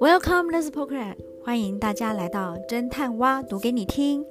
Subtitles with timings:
[0.00, 4.24] Welcome to the program，欢迎大家来到侦探蛙读给你听。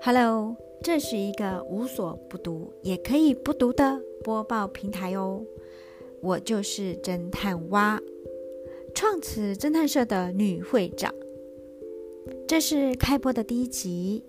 [0.00, 5.44] Hello，这是一个无所不读也可以不读的播报平台哦。
[6.22, 8.00] 我就是侦探蛙，
[8.94, 11.14] 创此侦探社的女会长。
[12.48, 14.24] 这是开播的第一集，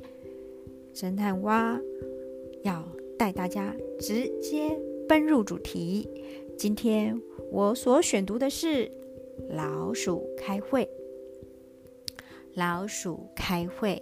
[0.94, 1.80] 侦探蛙
[2.64, 2.86] 要
[3.18, 6.10] 带大家直接奔入主题。
[6.58, 7.18] 今天
[7.54, 8.92] 我所选读的是。
[9.50, 10.90] 老鼠开会。
[12.56, 14.02] 老鼠开会。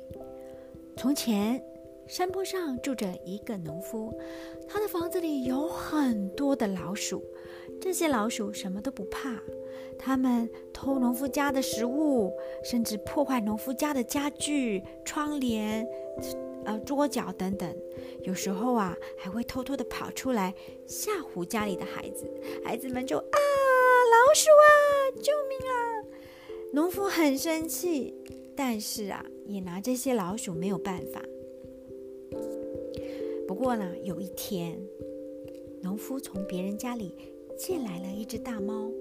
[0.95, 1.61] 从前，
[2.07, 4.17] 山坡上住着一个农夫，
[4.67, 7.21] 他的房子里有很多的老鼠。
[7.81, 9.37] 这些老鼠什么都不怕，
[9.99, 12.31] 他们偷农夫家的食物，
[12.63, 15.85] 甚至破坏农夫家的家具、窗帘、
[16.63, 17.75] 呃桌角等等。
[18.21, 20.53] 有时候啊，还会偷偷的跑出来
[20.87, 22.25] 吓唬家里的孩子，
[22.63, 23.37] 孩子们就啊。
[24.05, 25.04] 老鼠啊！
[25.21, 25.75] 救命啊！
[26.73, 28.13] 农夫很生气，
[28.55, 31.21] 但是啊，也拿这些老鼠没有办法。
[33.47, 34.77] 不过呢，有一天，
[35.81, 37.13] 农夫从别人家里
[37.57, 38.91] 借来了一只大猫。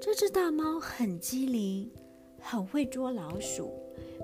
[0.00, 1.90] 这只大猫很机灵，
[2.40, 3.70] 很会捉老鼠，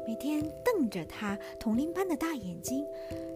[0.06, 2.84] 每天瞪着它铜铃般的大眼睛，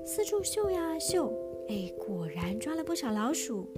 [0.04, 1.32] 四处嗅呀嗅。
[1.68, 3.68] 哎，果然抓了不少老鼠。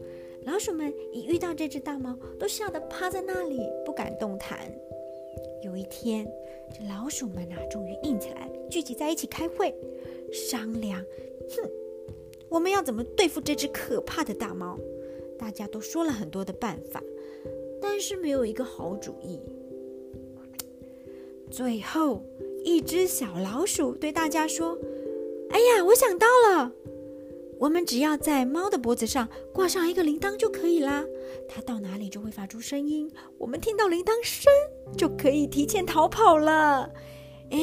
[0.45, 4.59] 老鼠们一遇到这只大猫，都吓得趴在那里不敢动弹。
[5.63, 6.27] 有一天，
[6.73, 9.73] 这老鼠们啊，终于硬起来，聚集在一起开会
[10.33, 11.01] 商量。
[11.51, 11.71] 哼，
[12.49, 14.79] 我们要怎么对付这只可怕的大猫？
[15.39, 17.03] 大家都说了很多的办法，
[17.81, 19.41] 但是没有一个好主意。
[21.51, 22.25] 最后，
[22.65, 24.77] 一只小老鼠对大家说
[25.51, 26.73] ：“哎呀，我想到了。”
[27.63, 31.05] 我们只要在猫的脖子上挂上一个铃铛就可以啦，
[31.49, 34.53] 它到哪里就会发出声音，我们听到铃铛声
[34.99, 36.91] 就可以提前逃跑了。
[37.53, 37.61] 哎，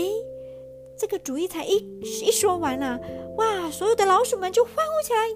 [0.97, 2.97] 这个主意才一一说完啊，
[3.35, 5.27] 哇，所有的老鼠们就欢呼起来，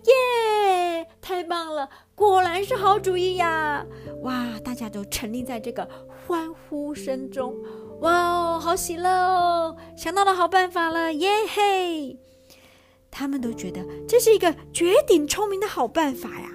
[0.96, 3.86] 耶，太棒了，果然是好主意呀！
[4.22, 5.86] 哇，大家都沉溺在这个
[6.26, 7.54] 欢呼声中，
[8.00, 12.18] 哇哦，好喜乐哦，想到了好办法了，耶嘿！
[13.16, 16.52] 他们都觉得这是一个绝顶聪明的好办法呀。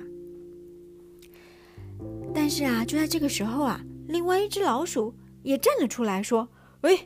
[2.34, 5.14] 但是啊，就在这个时候啊，另外一只老鼠
[5.44, 6.48] 也站了出来，说
[6.82, 6.98] ：“喂，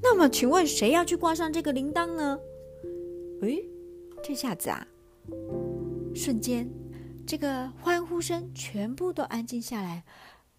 [0.00, 2.38] 那么请问谁要去挂上这个铃铛呢？”
[3.42, 3.68] 诶，
[4.22, 4.86] 这下子啊，
[6.14, 6.70] 瞬间
[7.26, 10.04] 这个欢呼声全部都安静下来。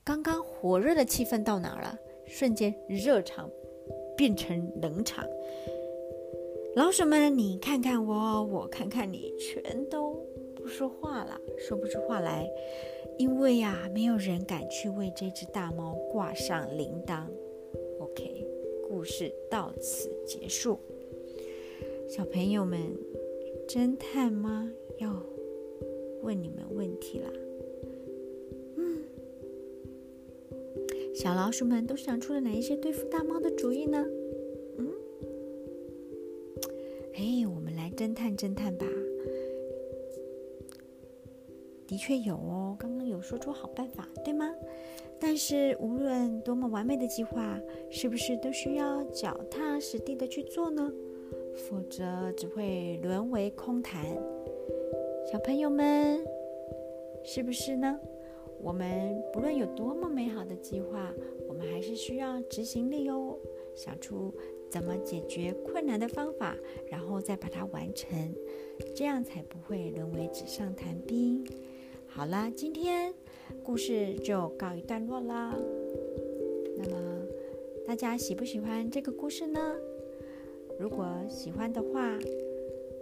[0.03, 1.95] 刚刚火热的气氛到哪儿了？
[2.28, 3.50] 瞬间热场
[4.18, 5.25] 变成冷场。
[6.74, 10.14] 老鼠们，你看看我，我看看你，全都
[10.56, 12.50] 不说话了，说不出话来，
[13.18, 17.26] 因为呀，没有人敢去为这只大猫挂上铃铛。
[18.00, 18.48] OK，
[18.88, 20.80] 故事到此结束。
[22.08, 22.80] 小朋友们，
[23.68, 24.72] 侦探吗？
[24.98, 25.22] 要
[26.22, 27.30] 问你们问题啦。
[28.78, 29.04] 嗯，
[31.14, 34.06] 小老鼠们都想出了哪一些对付大猫的主意呢？
[38.01, 38.85] 侦探侦探吧。
[41.85, 44.51] 的确有哦，刚刚有说出好办法，对吗？
[45.19, 50.91] 但是无论多么完美的计划，是不是都需要脚踏实地的去做呢？
[51.56, 54.03] 否则只会沦为空谈。
[55.31, 56.25] 小朋友们，
[57.23, 58.00] 是不是呢？
[58.63, 61.13] 我们不论有多么美好的计划，
[61.47, 63.38] 我们还是需要执行力哦，
[63.75, 64.33] 想出。
[64.72, 66.56] 怎么解决困难的方法，
[66.90, 68.34] 然后再把它完成，
[68.96, 71.46] 这样才不会沦为纸上谈兵。
[72.08, 73.14] 好了，今天
[73.64, 75.54] 故事就告一段落啦。
[76.78, 77.22] 那么
[77.86, 79.76] 大家喜不喜欢这个故事呢？
[80.80, 82.18] 如果喜欢的话，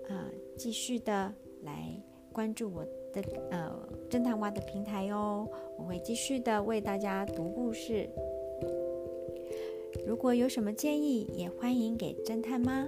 [0.09, 2.02] 啊，继续的来
[2.34, 2.84] 关注我
[3.14, 3.22] 的
[3.52, 5.47] 呃侦探蛙的平台哦，
[5.78, 8.09] 我会继续的为大家读故事。
[10.06, 12.88] 如果有什么建议，也欢迎给侦探妈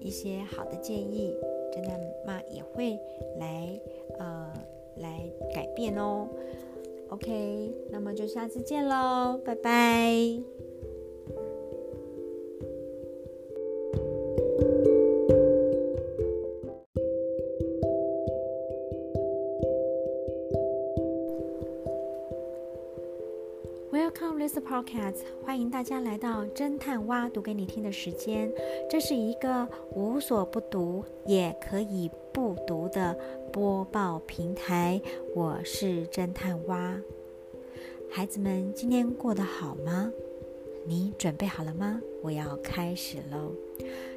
[0.00, 1.34] 一些好的建议，
[1.72, 2.98] 侦探妈也会
[3.38, 3.80] 来
[4.18, 4.52] 呃
[4.96, 6.28] 来改变哦。
[7.08, 10.12] OK，那么就下次见喽，拜拜。
[25.44, 28.52] 欢迎大家来到侦探蛙读给你听的时间。
[28.90, 33.16] 这是一个无所不读也可以不读的
[33.52, 35.00] 播报平台。
[35.36, 37.00] 我是侦探蛙。
[38.10, 40.10] 孩子们今天过得好吗？
[40.84, 42.00] 你准备好了吗？
[42.20, 43.52] 我要开始喽。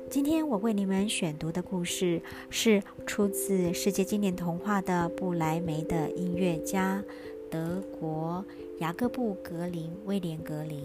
[0.09, 2.19] 今天我为你们选读的故事
[2.49, 7.03] 是出自世界经典童话的布莱梅的音乐家，
[7.49, 8.43] 德国
[8.79, 10.83] 雅各布·格林威廉·格林。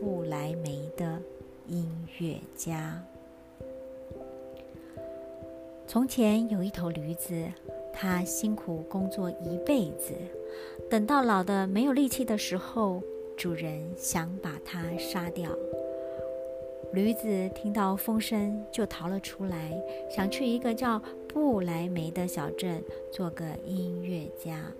[0.00, 1.20] 布莱梅的
[1.66, 1.90] 音
[2.20, 3.02] 乐家。
[5.88, 7.34] 从前有一头驴子，
[7.92, 10.12] 它辛苦工作一辈子，
[10.88, 13.02] 等到老的没有力气的时候，
[13.36, 15.50] 主人想把它杀掉。
[16.92, 17.26] 驴子
[17.56, 24.72] 听到风声就逃了出来，想去一个叫布莱梅的小镇做个音乐家。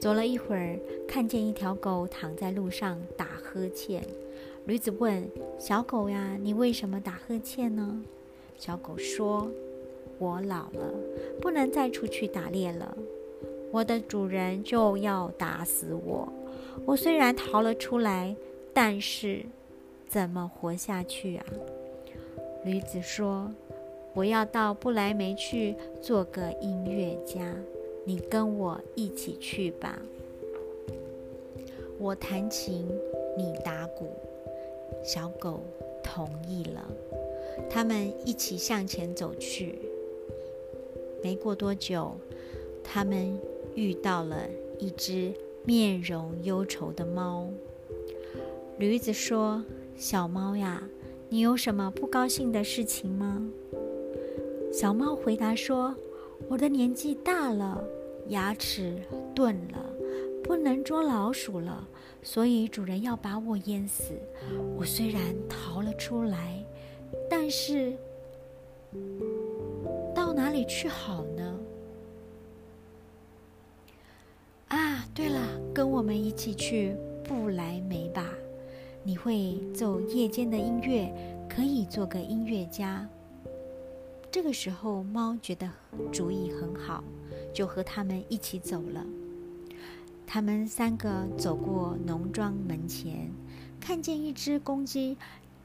[0.00, 4.02] 走了一会儿，看见一条狗躺在路上打呵欠。
[4.64, 5.28] 驴子问
[5.60, 8.02] ：“小狗呀，你为什么打呵欠呢？”
[8.56, 9.50] 小狗说
[10.18, 10.94] ：“我老了，
[11.40, 12.96] 不能再出去打猎了，
[13.70, 16.26] 我的主人就要打死我。
[16.86, 18.34] 我虽然逃了出来，
[18.72, 19.44] 但是……”
[20.08, 21.46] 怎么活下去啊？
[22.64, 23.48] 驴子说
[24.12, 27.54] ：“我要到不来梅去做个音乐家，
[28.04, 30.00] 你跟我一起去吧。
[31.98, 32.86] 我弹琴，
[33.36, 34.08] 你打鼓。”
[35.04, 35.60] 小狗
[36.02, 36.88] 同意了。
[37.68, 39.78] 他们一起向前走去。
[41.22, 42.12] 没过多久，
[42.82, 43.38] 他们
[43.74, 44.48] 遇到了
[44.78, 45.32] 一只
[45.64, 47.48] 面容忧愁的猫。
[48.78, 49.62] 驴子说。
[49.96, 50.82] 小猫呀，
[51.28, 53.46] 你有什么不高兴的事情吗？
[54.72, 55.94] 小猫回答说
[56.48, 57.82] ：“我的年纪大了，
[58.28, 59.00] 牙齿
[59.34, 59.78] 钝了，
[60.42, 61.86] 不能捉老鼠了，
[62.22, 64.14] 所以主人要把我淹死。
[64.76, 66.64] 我虽然逃了出来，
[67.28, 67.96] 但是
[70.14, 71.58] 到哪里去好呢？”
[74.68, 75.38] 啊，对了，
[75.72, 78.26] 跟我们一起去不来梅吧。
[79.02, 81.10] 你会奏夜间的音乐，
[81.48, 83.08] 可以做个音乐家。
[84.32, 85.68] 这个时候，猫觉得
[86.12, 87.02] 主意很好，
[87.52, 89.04] 就和他们一起走了。
[90.26, 93.28] 他们三个走过农庄门前，
[93.80, 95.16] 看见一只公鸡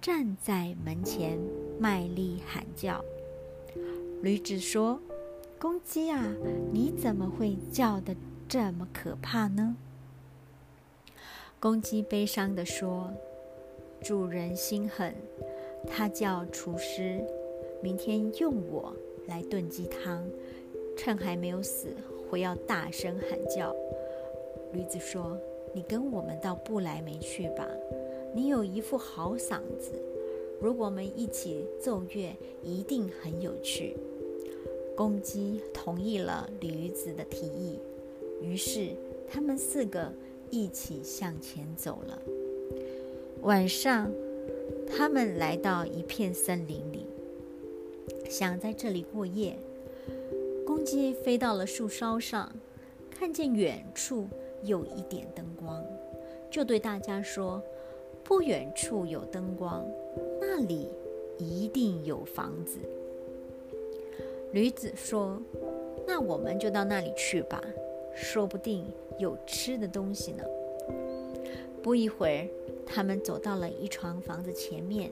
[0.01, 1.37] 站在门前，
[1.79, 3.05] 卖力喊叫。
[4.23, 4.99] 驴子说
[5.59, 6.25] ：“公鸡啊，
[6.73, 8.15] 你怎么会叫得
[8.47, 9.75] 这么可怕呢？”
[11.61, 13.13] 公鸡悲伤地说
[14.01, 15.13] ：“主人心狠，
[15.87, 17.23] 他叫厨师
[17.81, 18.93] 明天用我
[19.27, 20.27] 来炖鸡汤，
[20.95, 21.87] 趁还没有死，
[22.29, 23.75] 我要大声喊叫。”
[24.73, 25.37] 驴子说
[25.73, 27.67] ：“你跟我们到布莱梅去吧，
[28.33, 29.91] 你有一副好嗓子，
[30.59, 33.95] 如果我们一起奏乐，一定很有趣。”
[34.95, 37.79] 公鸡同意了驴子的提议，
[38.41, 38.89] 于是
[39.29, 40.11] 他们四个。
[40.51, 42.21] 一起向前走了。
[43.41, 44.09] 晚上，
[44.87, 47.04] 他们来到一片森林里，
[48.29, 49.57] 想在这里过夜。
[50.65, 52.51] 公鸡飞到了树梢上，
[53.09, 54.27] 看见远处
[54.63, 55.83] 有一点灯光，
[56.49, 57.61] 就对大家说
[58.23, 59.85] ：“不远处有灯光，
[60.39, 60.89] 那里
[61.37, 62.79] 一定有房子。”
[64.53, 65.41] 驴子说
[66.07, 67.61] ：“那我们就到那里去吧。”
[68.15, 68.85] 说不定
[69.19, 70.43] 有吃的东西呢。
[71.83, 72.47] 不一会儿，
[72.85, 75.11] 他们走到了一幢房子前面。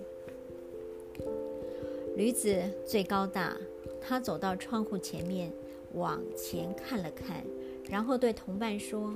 [2.15, 2.55] 驴子
[2.85, 3.57] 最高大，
[3.99, 5.51] 他走到窗户前面，
[5.93, 7.43] 往前看了看，
[7.89, 9.15] 然后对同伴说：“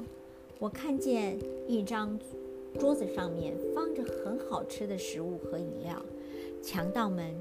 [0.57, 1.37] 我看见
[1.67, 2.19] 一张
[2.79, 6.01] 桌子上面放着很好吃的食物和饮料，
[6.63, 7.35] 强盗们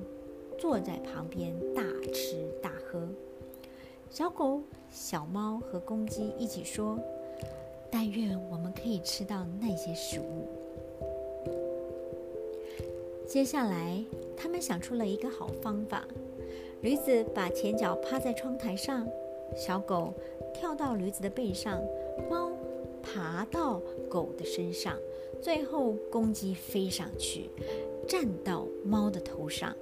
[0.59, 1.83] 坐在旁边大
[2.13, 3.09] 吃大喝。”
[4.11, 4.61] 小狗、
[4.91, 6.99] 小猫和公鸡一起说
[7.91, 10.47] ：“但愿我们可以吃到那些食物。”
[13.27, 14.05] 接下来，
[14.37, 16.07] 他们想出了一个好方法：
[16.81, 19.07] 驴子把前脚趴在窗台上，
[19.57, 20.15] 小狗
[20.55, 21.83] 跳到驴子的背上，
[22.31, 22.53] 猫
[23.03, 24.97] 爬到狗的身上，
[25.43, 27.51] 最后公鸡飞上去，
[28.07, 29.75] 站到猫的头上。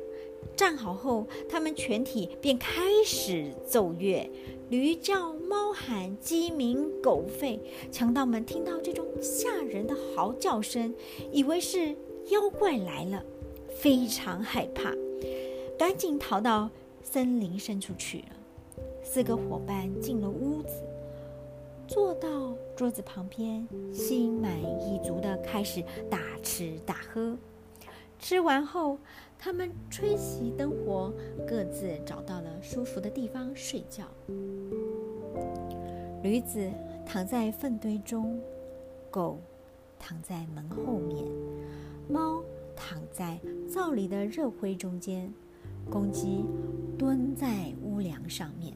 [0.56, 4.30] 站好后，他们全体便开始奏乐，
[4.70, 7.58] 驴叫、猫喊、鸡鸣、狗吠。
[7.92, 10.94] 强盗们听到这种吓人的嚎叫声，
[11.32, 11.94] 以为是
[12.30, 13.24] 妖怪来了，
[13.74, 14.92] 非常害怕，
[15.78, 16.70] 赶紧逃到
[17.02, 18.26] 森林深处去了。
[19.02, 20.82] 四个伙伴进了屋子，
[21.86, 27.36] 坐到桌子旁边，心满意足的开始大吃大喝。
[28.18, 28.96] 吃完后，
[29.38, 31.12] 他们吹熄灯火，
[31.46, 34.04] 各自找到了舒服的地方睡觉。
[36.22, 36.70] 驴子
[37.04, 38.40] 躺在粪堆中，
[39.10, 39.38] 狗
[39.98, 41.26] 躺在门后面，
[42.08, 42.42] 猫
[42.76, 45.32] 躺在灶里的热灰中间，
[45.90, 46.44] 公鸡
[46.98, 48.74] 蹲在屋梁上面。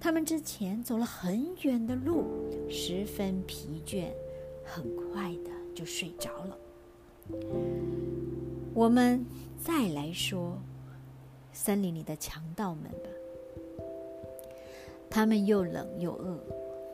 [0.00, 2.24] 他们之前走了很远的路，
[2.68, 4.06] 十分疲倦，
[4.64, 6.58] 很快的就睡着了。
[8.72, 9.24] 我们
[9.62, 10.58] 再来说
[11.52, 13.08] 森林里的强盗们吧。
[15.10, 16.38] 他们又冷又饿，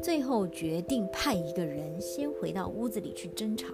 [0.02, 3.68] 最后决定派一个人先回到屋子里去侦查。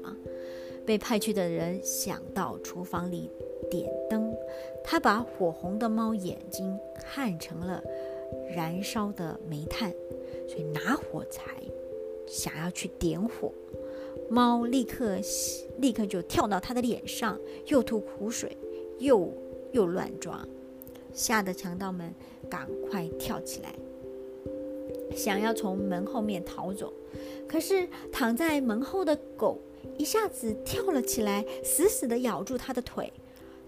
[0.85, 3.31] 被派去的人想到厨房里
[3.71, 4.35] 点灯，
[4.83, 7.83] 他把火红的猫眼睛看成了
[8.55, 9.93] 燃烧的煤炭，
[10.49, 11.53] 所以拿火柴
[12.27, 13.53] 想要去点火。
[14.29, 15.19] 猫立刻
[15.79, 18.57] 立刻就跳到他的脸上，又吐苦水，
[18.99, 19.31] 又
[19.73, 20.47] 又乱抓，
[21.13, 22.15] 吓得强盗们
[22.49, 23.75] 赶快跳起来。
[25.15, 26.93] 想要从门后面逃走，
[27.47, 29.59] 可是躺在门后的狗
[29.99, 33.13] 一下子跳了起来，死死地咬住他的腿。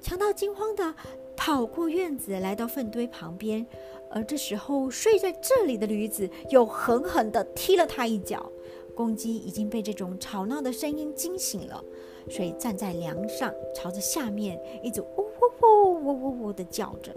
[0.01, 0.95] 强盗惊慌地
[1.37, 3.67] 跑过院子，来到粪堆旁边，
[4.11, 8.51] 而这时候睡在这里的驴子又狠狠地踢了他一脚。
[8.95, 11.83] 公鸡已经被这种吵闹的声音惊醒了，
[12.31, 17.15] 所以站在梁上，朝着下面一直呜呜呜呜呜呜地叫着。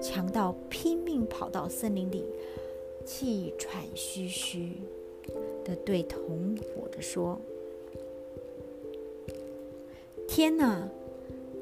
[0.00, 2.24] 强盗拼命跑到森林里。
[3.04, 4.74] 气喘吁吁
[5.64, 7.40] 的对同伙着说
[10.28, 10.88] ：“天哪！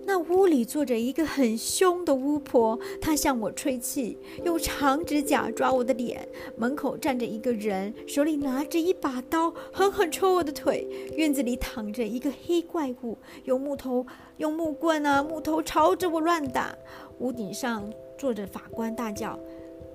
[0.04, 6.28] 那屋里坐着一个很凶的巫婆，她向我吹气，用长指甲抓我的脸。
[6.56, 10.86] 门口站着一个人，手里拿着一把刀，狠狠戳我的腿。
[11.16, 14.04] 院子里躺着一个黑怪物，用木头、
[14.36, 16.76] 用木棍啊木头朝着我乱打。
[17.20, 19.38] 屋顶上坐着法官，大叫。”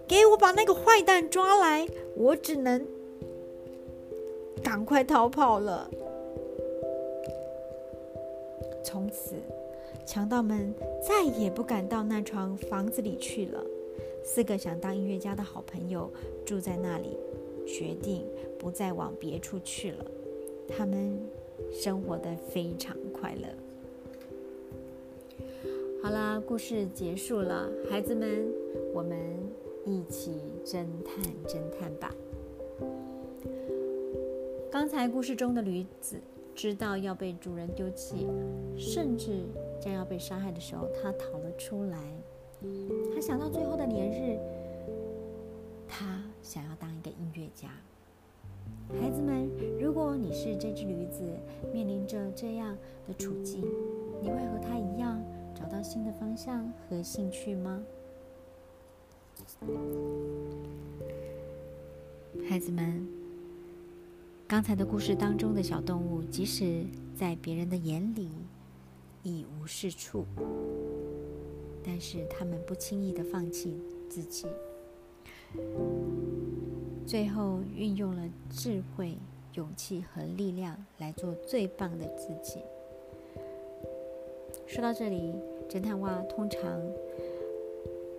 [0.08, 1.88] 给我把那个坏蛋抓来！
[2.18, 2.86] 我只能
[4.62, 5.90] 赶快逃跑了。
[8.84, 9.36] 从此，
[10.06, 13.64] 强盗们再也不敢到那幢房子里去了。
[14.24, 16.10] 四个想当音乐家的好朋友
[16.46, 17.18] 住在那里，
[17.66, 18.26] 决定
[18.60, 20.06] 不再往别处去了。
[20.68, 21.20] 他们
[21.72, 23.48] 生活的非常快乐。
[26.04, 28.48] 好啦，故事结束了，孩子们，
[28.94, 29.20] 我们。
[29.84, 30.34] 一起
[30.64, 32.14] 侦探侦探吧。
[34.70, 36.18] 刚才故事中的驴子
[36.62, 38.28] 知道要被主人丢弃，
[38.78, 39.46] 甚至
[39.80, 41.98] 将要被杀害的时候，他逃了出来。
[43.12, 44.38] 他想到最后的年日，
[45.88, 47.70] 他想要当一个音乐家。
[48.90, 49.50] 孩子们，
[49.80, 51.24] 如果你是这只驴子，
[51.74, 52.78] 面临着这样
[53.08, 53.64] 的处境，
[54.22, 55.20] 你会和他一样
[55.56, 57.84] 找到新的方向和兴趣吗？
[62.48, 63.08] 孩子们，
[64.52, 66.84] 刚才的故事当中的小动物，即使
[67.16, 68.28] 在别人的眼里
[69.24, 70.26] 一无是处，
[71.82, 73.80] 但是他们不轻易的放弃
[74.10, 74.48] 自己，
[77.08, 79.18] 最后运用了智慧、
[79.54, 82.60] 勇气和力量来做最棒的自己。
[84.68, 85.34] 说到这里，
[85.70, 86.60] 侦探蛙通常。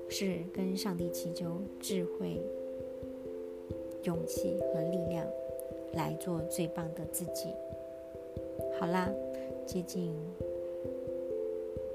[0.08, 2.38] 是跟上帝祈求智慧、
[4.04, 5.26] 勇气和力量，
[5.94, 7.48] 来做最棒的自己。
[8.78, 9.10] 好啦，
[9.66, 10.14] 接近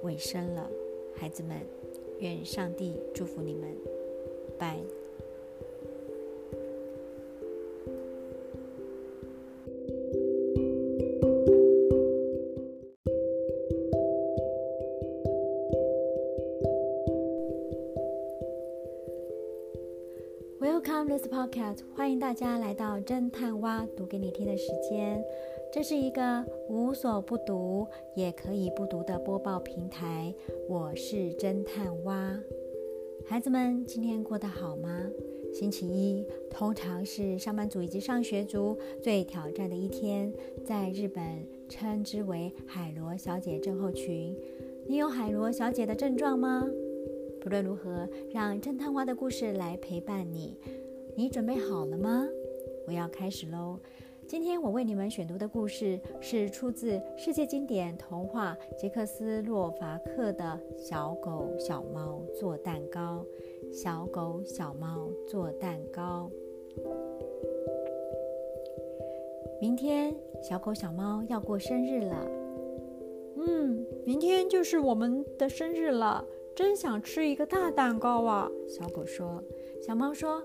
[0.03, 0.69] 尾声了，
[1.13, 1.57] 孩子们，
[2.19, 3.69] 愿上帝祝福你们，
[4.57, 4.77] 拜。
[23.07, 25.23] 侦探蛙读给你听的时间。
[25.71, 30.35] 这是一个无所不读，也可以不读的播报平台。
[30.67, 32.37] 我是侦探蛙。
[33.25, 35.09] 孩子们，今天过得好吗？
[35.53, 40.33] 星期一通常是上班族以及上学族最挑战的一天，
[40.65, 41.23] 在日本
[41.69, 44.37] 称之为海螺小姐症候群。
[44.85, 46.69] 你有海螺小姐的症状吗？
[47.39, 50.57] 不论如何，让侦探蛙的故事来陪伴你。
[51.15, 52.27] 你准备好了吗？
[52.87, 53.77] 我要开始喽。
[54.25, 63.25] 今天我为你们选读的故事是出自世界经典童话《杰克斯洛伐克的小狗小猫做蛋糕》。
[63.73, 66.31] 小狗小猫做蛋糕。
[69.59, 72.27] 明天小狗小猫要过生日了。
[73.35, 76.25] 嗯，明天就是我们的生日了。
[76.55, 78.49] 真想吃一个大蛋糕啊！
[78.67, 79.43] 小狗说。
[79.79, 80.41] 小猫说：“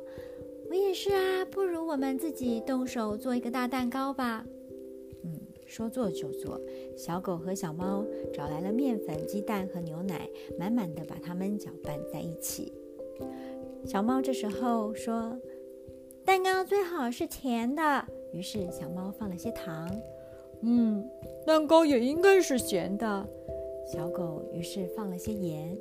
[0.72, 4.42] 我也是啊，不如我们自己动手做一个大蛋糕吧。”
[5.22, 6.58] 嗯，说做就做。
[6.96, 8.02] 小狗和小猫
[8.32, 10.26] 找来了面粉、鸡蛋和牛奶，
[10.58, 12.72] 满满的把它们搅拌在一起。
[13.84, 15.38] 小猫这时候说
[16.24, 19.94] ：“蛋糕最好是甜的。”于是小猫放了些糖。
[20.62, 21.06] 嗯，
[21.44, 23.28] 蛋糕也应该是咸的。
[23.86, 25.76] 小狗于是放了些盐。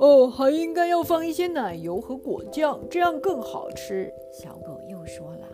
[0.00, 4.10] 哦，还应该要放一些奶油和果酱，这样更好吃。
[4.32, 5.48] 小狗又说了。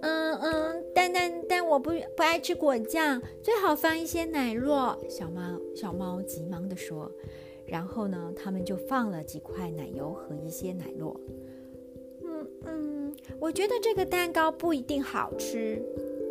[0.00, 4.96] 嗯嗯，但但但我不不爱吃果酱，最好放一些奶酪。
[5.08, 5.42] 小猫
[5.76, 7.10] 小猫急忙地说。
[7.66, 11.14] 然后呢，他们就放了几块奶油和一些奶酪。
[12.22, 15.82] 嗯嗯，我觉得这个蛋糕不一定好吃，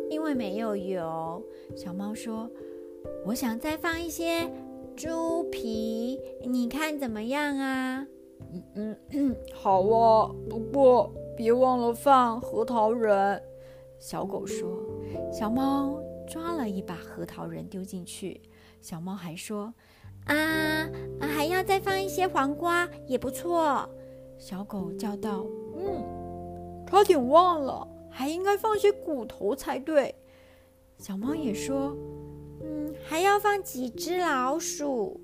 [0.08, 1.42] 因为没有油。
[1.76, 2.48] 小猫说
[3.26, 4.48] ：“我想再放一些。”
[4.96, 8.06] 猪皮，你看怎么样啊？
[8.76, 13.42] 嗯嗯，好啊，不过别忘了放核桃仁。
[13.98, 14.68] 小狗说。
[15.32, 18.40] 小猫抓了一把核桃仁丢进去。
[18.80, 19.72] 小猫还说
[20.26, 20.88] ：“啊，
[21.20, 23.88] 还要再放一些黄瓜，也不错。”
[24.38, 25.44] 小狗叫道
[25.76, 30.14] ：“嗯，差点忘了，还应该放些骨头才对。”
[30.98, 31.96] 小猫也说。
[33.06, 35.20] 还要放几只老鼠，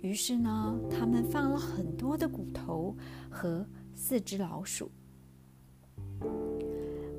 [0.00, 2.96] 于是呢，他们放了很多的骨头
[3.30, 4.90] 和四只老鼠。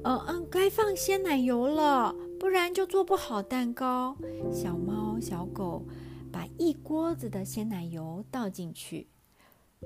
[0.03, 4.17] 嗯嗯，该放鲜奶油了，不然就做不好蛋糕。
[4.51, 5.85] 小猫、小狗
[6.31, 9.07] 把一锅子的鲜奶油倒进去。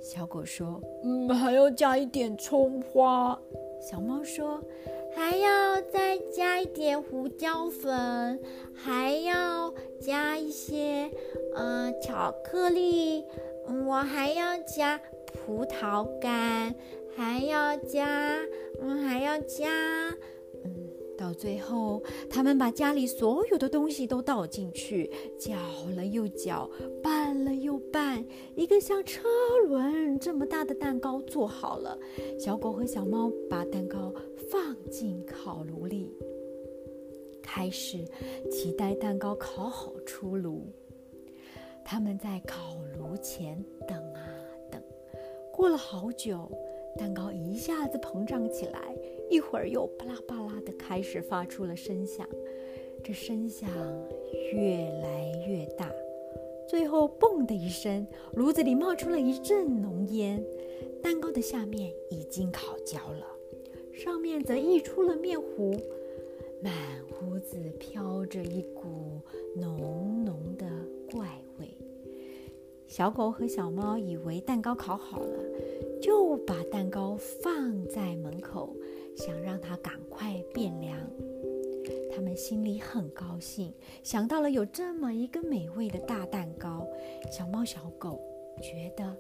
[0.02, 3.38] 小狗说：“嗯，还要加一点葱花。”
[3.82, 4.64] 小猫说。
[5.16, 8.40] 还要再加一点胡椒粉，
[8.74, 11.10] 还要加一些
[11.56, 13.24] 呃巧克力，
[13.88, 15.00] 我还要加
[15.34, 16.74] 葡萄干，
[17.16, 18.38] 还要加，
[18.82, 19.70] 嗯，还要加，
[20.66, 25.56] 嗯，到最后，他们把家里所有的东西都倒进去，搅
[25.96, 26.70] 了又搅，
[27.02, 29.28] 拌了又拌，一个像车
[29.68, 31.98] 轮这么大的蛋糕做好了。
[32.40, 34.14] 小狗和小猫把蛋糕。
[34.52, 36.16] 放进烤炉里，
[37.42, 38.06] 开始
[38.52, 40.68] 期待蛋糕烤好出炉。
[41.84, 44.22] 他们在烤炉前等啊
[44.70, 44.80] 等，
[45.52, 46.52] 过了好久，
[47.00, 48.96] 蛋糕一下子膨胀起来，
[49.30, 52.28] 一会儿又巴拉巴拉的开始发出了声响。
[53.04, 53.70] 这声响
[54.54, 55.92] 越来越大，
[56.70, 60.42] 最后“嘣”的一声，炉子里冒出了一阵浓烟，
[61.02, 63.28] 蛋糕的下面已经烤焦了。
[63.92, 65.76] 上面则溢出了面糊，
[66.62, 66.74] 满
[67.22, 69.20] 屋子飘着一股
[69.56, 70.66] 浓浓的
[71.12, 71.28] 怪
[71.60, 71.68] 味。
[72.88, 75.40] 小狗和小猫以为蛋糕烤好了，
[76.02, 78.74] 就把蛋糕放在门口，
[79.16, 80.98] 想让它赶快变凉。
[82.16, 83.74] 他们心里很高兴，
[84.04, 86.88] 想到了有这么一个美味的大蛋糕。
[87.32, 88.20] 小猫、小狗
[88.62, 89.16] 觉得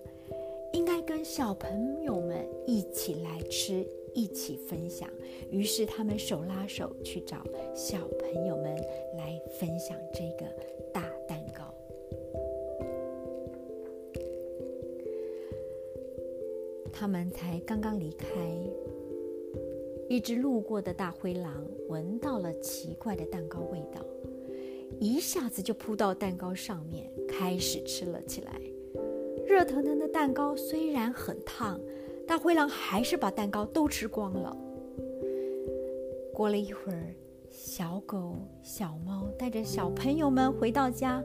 [0.73, 3.85] 应该跟小朋友们一起来吃。
[4.15, 5.09] 一起分享，
[5.49, 8.75] 于是他们手拉手去找小朋友们
[9.17, 10.45] 来分享这个
[10.93, 11.73] 大蛋糕。
[16.91, 18.27] 他们才刚刚离开，
[20.09, 24.01] 一只路过的大灰狼闻到了奇怪的蛋糕味道，
[24.99, 28.59] 一下子就扑到蛋糕上面，开始吃了起来。
[29.47, 31.79] 热腾腾的蛋糕虽然很烫。
[32.25, 34.55] 大灰狼还是把蛋糕都吃光了。
[36.33, 37.13] 过了一会儿，
[37.49, 41.21] 小狗、小猫带着小朋友们回到家，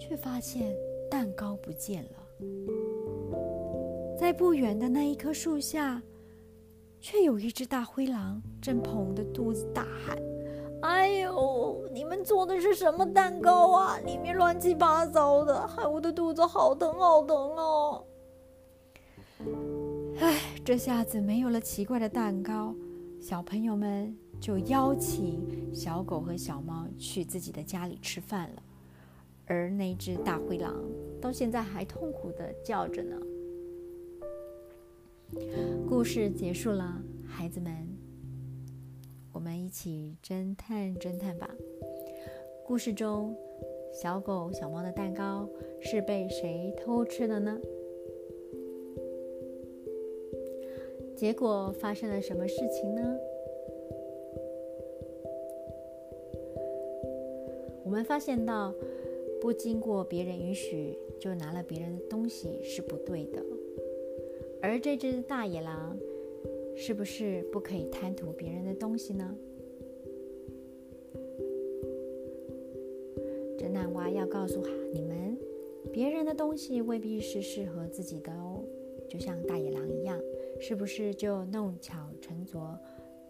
[0.00, 0.74] 却发现
[1.10, 2.10] 蛋糕不见了。
[4.18, 6.02] 在不远的那一棵树下，
[7.00, 10.18] 却有一只大灰狼正捧着肚子大喊
[10.82, 13.98] ：“哎呦，你们做的是什么蛋糕啊？
[14.00, 18.04] 里面乱七八糟的，害我的肚子好疼好疼哦！”
[20.20, 22.74] 唉，这下子没有了奇怪的蛋糕，
[23.20, 28.62] 小朋友们就邀请小狗和小猫去自己的家里吃饭了。
[29.46, 30.74] 而那只大灰狼
[31.22, 33.16] 到现在还痛苦的叫着呢。
[35.86, 37.70] 故事结束了，孩子们，
[39.30, 41.54] 我们一起侦探侦探吧。
[42.64, 43.36] 故事中，
[43.92, 45.46] 小狗、小猫的蛋糕
[45.82, 47.60] 是被谁偷吃的呢？
[51.14, 53.18] 结果发生了什么事情呢？
[57.84, 58.72] 我们发现到，
[59.42, 63.42] 不经过别人允许就拿了别人的东西是不对的。
[64.60, 65.96] 而这只大野狼，
[66.76, 69.36] 是不是不可以贪图别人的东西呢？
[73.56, 74.60] 侦探蛙要告诉
[74.92, 75.38] 你们，
[75.92, 78.62] 别人的东西未必是适合自己的哦。
[79.08, 80.20] 就像大野狼一样，
[80.60, 82.78] 是不是就弄巧成拙，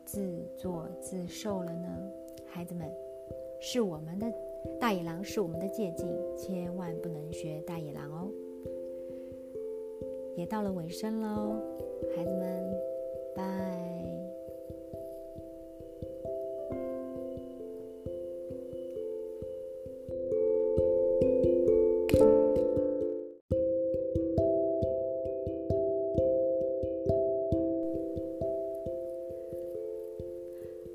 [0.04, 2.10] 自作自受了呢？
[2.46, 2.90] 孩子们，
[3.60, 4.32] 是我们的
[4.80, 8.30] 大野狼，是我们的借鉴，千万不能学大野狼哦。
[10.38, 11.60] 也到了尾声喽，
[12.14, 12.80] 孩子们，
[13.34, 13.42] 拜。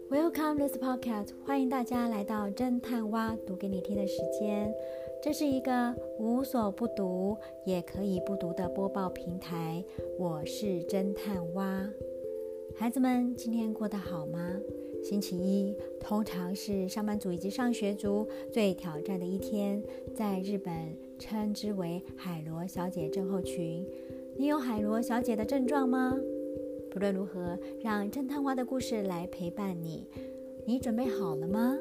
[0.10, 4.74] Welcome this podcast，欢迎大家来到侦探蛙读给你听的时间。
[5.24, 9.82] 这是一个无所不读也可以不读的播报平台。
[10.20, 11.90] 我是侦探蛙。
[12.76, 14.54] 孩子们今天过得好吗？
[15.02, 19.82] 星期一通常是上班族以及上学族最挑战的一天，
[20.14, 20.74] 在日本
[21.18, 23.88] 称之为海螺小姐症候群。
[24.38, 26.20] 你有海螺小姐的症状吗？
[26.92, 30.06] 不论如何，让侦探蛙的故事来陪伴你。
[30.66, 31.78] 你准备好了吗？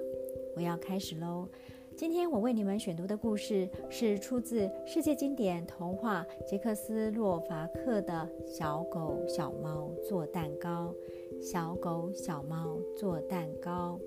[0.55, 1.49] 我要开始喽。
[1.97, 10.95] 今天我为你们选读的故事是出自世界经典童话《杰克斯洛伐克的小狗小猫做蛋糕》。
[11.43, 13.99] 小狗小猫做蛋糕。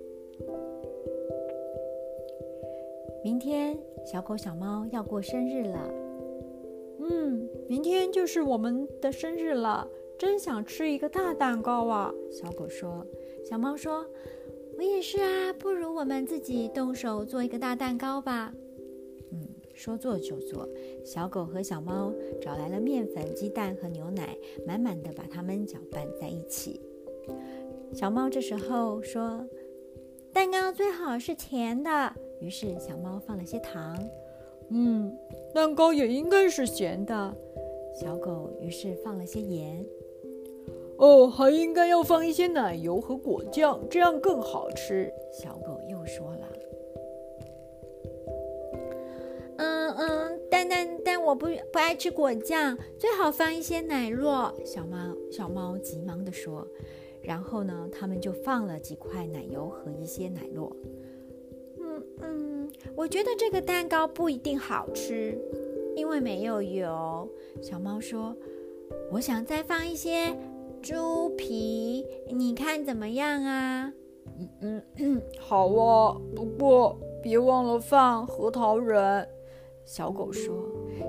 [3.22, 5.90] 明天小狗小猫要过生日了。
[7.00, 9.88] 嗯，明天就是我们的生日了。
[10.18, 12.10] 真想吃一个大蛋糕啊！
[12.30, 13.06] 小狗说。
[13.44, 14.04] 小猫说
[14.76, 18.52] ：“我也是啊，不如我们自己动手做一个大蛋糕吧。”
[19.32, 20.68] 嗯，说做就做。
[21.04, 24.36] 小狗和小猫找来了面粉、鸡蛋和牛奶，
[24.66, 26.80] 满满的把它们搅拌在一起。
[27.92, 29.46] 小猫这时候说
[30.32, 33.98] ：“蛋糕最好是甜的。”于是小猫放了些糖。
[34.68, 35.16] 嗯，
[35.54, 37.34] 蛋糕也应该是咸的。
[37.94, 39.84] 小狗于是放了些盐。
[40.98, 45.12] 哦，还应该要放一些奶油和果酱，这样更好吃。
[45.32, 46.48] 小狗又说了
[49.58, 56.66] ：“嗯嗯，但但但我不不爱吃果酱，最好放一些奶酪。”小猫小猫急忙地说。
[57.22, 60.72] 然后呢，他们就放了几块奶油和一些奶酪。
[61.80, 65.36] 嗯嗯，我觉得这个蛋糕不一定好吃，
[65.96, 67.28] 因为没有油。
[67.60, 68.32] 小猫说
[69.10, 70.36] ：“我想再放一些。”
[70.82, 73.92] 猪皮，你看怎么样啊？
[74.60, 79.26] 嗯嗯，好啊，不过别忘了放核桃仁。
[79.84, 80.54] 小狗说。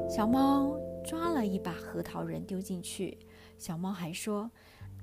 [0.10, 3.18] 小猫抓了一把核桃仁丢进去。
[3.58, 4.50] 小猫还说：“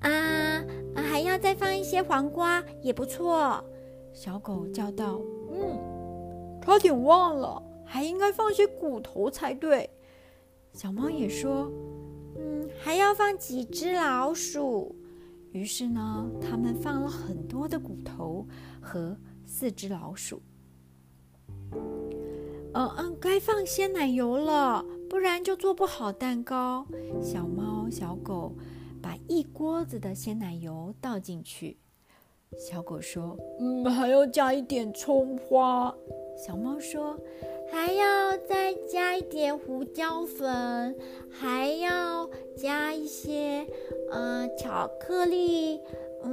[0.01, 0.63] 啊，
[0.95, 3.63] 还要再放一些黄瓜，也不错。”
[4.13, 5.19] 小狗叫道
[5.51, 9.89] ：“嗯，差点忘了，还应该放些骨头才对。”
[10.73, 11.71] 小猫也说。
[12.79, 14.95] 还要放几只老鼠，
[15.51, 18.47] 于是呢，他们放了很多的骨头
[18.81, 20.41] 和四只老鼠。
[22.73, 26.85] 嗯嗯，该放鲜奶油了，不然就做不好蛋糕。
[27.21, 28.53] 小猫、小狗
[29.01, 31.77] 把一锅子的鲜奶油倒进去。
[32.57, 35.93] 小狗说：“嗯，还要加一点葱花。”
[36.37, 37.17] 小猫说。
[37.71, 40.95] 还要再加一点胡椒粉，
[41.29, 43.65] 还要加一些
[44.11, 45.81] 嗯巧克力，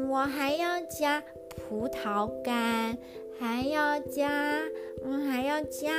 [0.08, 2.96] 我还要加葡萄干，
[3.38, 4.28] 还要加，
[5.04, 5.92] 嗯，还要加，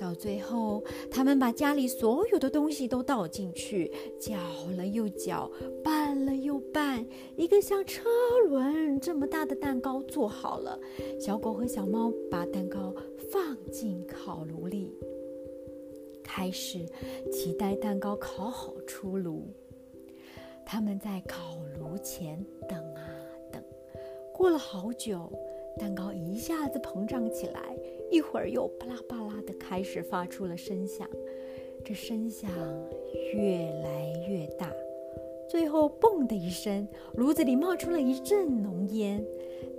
[0.00, 4.38] 到最后，他们把家里所有的东西都倒进去，搅
[4.76, 5.50] 了又搅，
[5.84, 7.04] 拌了又拌，
[7.36, 8.08] 一个像车
[8.48, 10.80] 轮这么大的蛋糕做好了。
[11.20, 12.94] 小狗和小猫把蛋糕。
[13.30, 14.92] 放进烤炉里，
[16.20, 16.84] 开始
[17.30, 19.46] 期待蛋糕烤好出炉。
[20.66, 23.06] 他们在烤炉前等啊
[23.52, 23.62] 等，
[24.34, 25.30] 过了好久，
[25.78, 27.60] 蛋糕一下子膨胀起来，
[28.10, 31.08] 一会儿又巴拉巴拉的开始发出了声响。
[31.84, 32.50] 这声响
[33.34, 34.70] 越来越大，
[35.48, 39.24] 最后“嘣”的一声，炉子里冒出了一阵浓烟。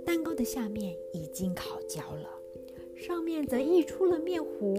[0.04, 2.28] 蛋糕的下面已经烤焦了。
[2.96, 4.74] 上面则溢出了面糊，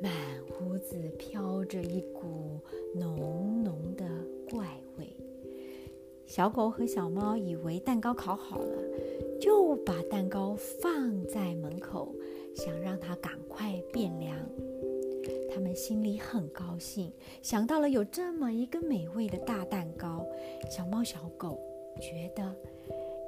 [0.00, 0.12] 满
[0.60, 2.60] 屋子飘着一股
[2.94, 4.04] 浓浓的
[4.50, 5.06] 怪味。
[6.26, 8.78] 小狗和小猫以为蛋糕烤好了，
[9.40, 12.14] 就把蛋糕放在门口，
[12.58, 14.36] 想让它赶快变凉。
[15.50, 17.10] 他们心里很高兴，
[17.42, 20.26] 想到了有这么一个美味的大蛋糕。
[20.70, 21.58] 小猫、小狗
[22.00, 22.54] 觉得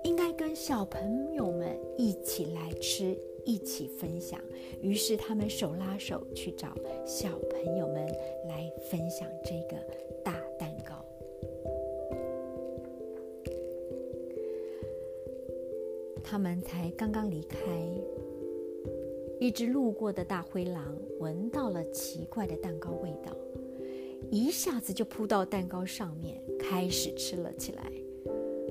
[0.04, 3.16] 应该跟小朋友们一起来吃。
[3.46, 4.38] 一起分享。
[4.82, 8.06] 于是他们手拉手去找小朋友们
[8.46, 9.82] 来分享这个
[10.22, 11.02] 大蛋糕。
[16.22, 17.58] 他们才刚刚离开，
[19.40, 23.34] 一只路过的大灰狼闻到了奇怪的蛋糕味道，
[24.30, 27.90] 一下子就扑到蛋糕上面，开始吃了起来。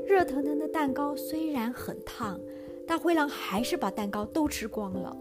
[0.06, 2.40] 热腾腾的蛋糕虽然很烫，
[2.86, 5.18] 大灰狼还是把蛋糕都吃光了。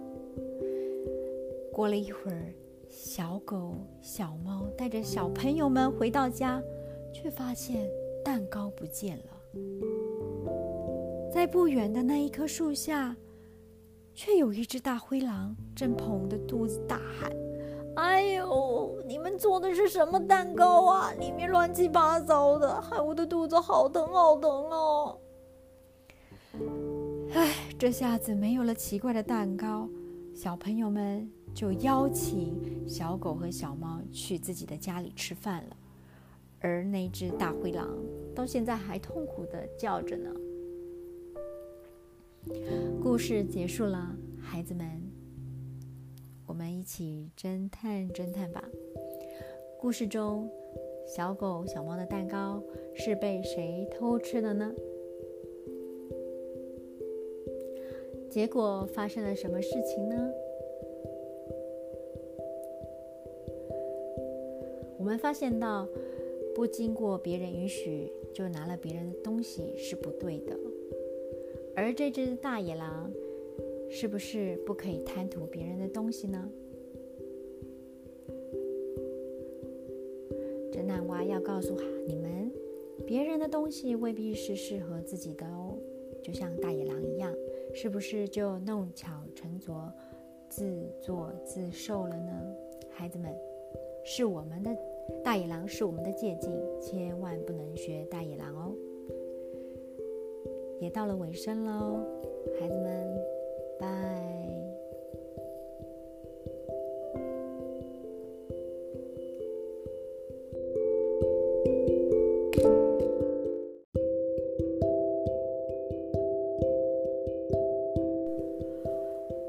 [1.73, 2.53] 过了一会儿，
[2.91, 6.63] 小狗、小猫带着小朋友们回到家，
[7.11, 7.89] 却发现
[8.23, 9.25] 蛋糕不见了。
[11.33, 13.17] 在不远的那一棵树下，
[14.21, 17.31] 却有一只大灰狼正捧着肚子大喊。
[17.95, 19.01] 哎呦！
[19.07, 21.13] 你们做的是什么蛋糕啊？
[21.21, 25.19] 里面乱七八糟的，害我的肚子好疼好疼哦！
[27.31, 29.89] 唉，这下子没有了奇怪的蛋糕，
[30.35, 35.77] 小朋友们就邀请小狗和小猫去自己的家里吃饭了。
[36.59, 37.89] 而那只大灰狼
[38.35, 40.29] 到现在还痛苦的叫着呢。
[43.03, 44.87] 故事结束了，孩子们。
[46.47, 48.65] 我们一起侦探侦探吧。
[49.79, 50.51] 故事中，
[51.07, 52.63] 小狗、小猫的蛋糕
[52.95, 54.75] 是被谁偷吃的呢？
[58.31, 60.31] 结果发生了什么事情呢？
[64.99, 65.89] 我们发现到，
[66.55, 70.57] 不经过别人允许就拿了别人的东西是不对的。
[71.79, 73.11] 而这只大野狼。
[73.91, 76.47] 是不是不可以贪图别人的东西呢？
[80.71, 82.53] 侦探蛙要告诉哈你们，
[83.07, 85.75] 别人的东西未必是适合自己的哦。
[86.23, 87.35] 就像大野狼一样，
[87.73, 89.91] 是不是就弄巧成拙、
[90.51, 92.55] 自作自受了呢？
[92.91, 93.35] 孩子们，
[94.05, 94.77] 是我们的
[95.25, 98.75] 大野狼是我们的借鉴，千万不能学大野狼哦。
[100.81, 102.07] 也到了尾声喽，
[102.59, 103.19] 孩子们。
[103.81, 103.87] 拜。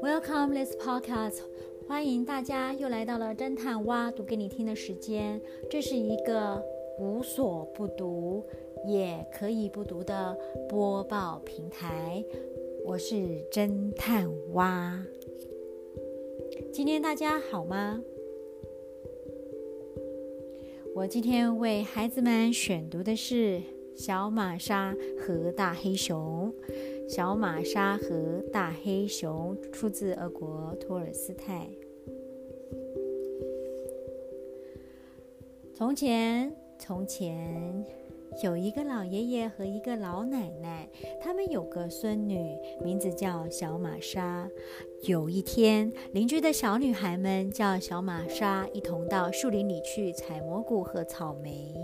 [0.02, 1.40] Welcome this podcast，
[1.86, 5.40] 欢迎大家又来到了侦探蛙读给你听的时间。
[5.70, 6.62] 这是一个
[6.98, 8.44] 无所不读，
[8.86, 10.36] 也可以不读的
[10.68, 12.24] 播报平台。
[12.84, 13.14] 我是
[13.50, 15.04] 侦探蛙，
[16.72, 18.02] 今天大家好吗？
[20.94, 23.58] 我今天为孩子们选读的是
[23.94, 26.52] 《小玛莎和大黑熊》。
[27.08, 31.68] 小玛莎和大黑熊出自俄国托尔斯泰。
[35.74, 37.99] 从前，从前。
[38.42, 40.88] 有一个老爷爷和一个老奶奶，
[41.20, 44.48] 他们有个孙女，名字叫小玛莎。
[45.02, 51.74] 有一天，邻居的小女孩们叫小玛莎一同到树林里去采蘑菇和草莓。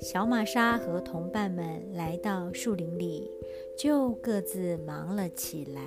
[0.00, 3.28] 小玛莎和同伴们来到树林里，
[3.76, 5.82] 就各自忙了起来。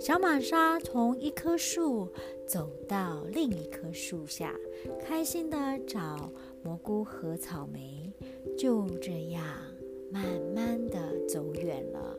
[0.00, 2.10] 小玛莎从一棵树
[2.46, 4.54] 走到另一棵树下，
[5.04, 5.56] 开心地
[5.86, 6.32] 找
[6.66, 8.12] 蘑菇和草莓。
[8.58, 9.44] 就这样，
[10.10, 10.98] 慢慢地
[11.28, 12.16] 走远了。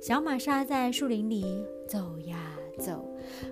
[0.00, 3.04] 小玛莎在树林里走呀走，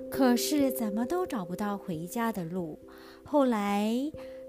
[0.09, 2.79] 可是怎么都找不到回家的路。
[3.25, 3.93] 后来，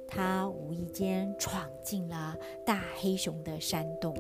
[0.07, 4.15] 她无意间闯进了大黑熊的山洞。